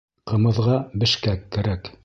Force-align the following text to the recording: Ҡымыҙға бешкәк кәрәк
Ҡымыҙға 0.31 0.79
бешкәк 1.03 1.47
кәрәк 1.57 1.97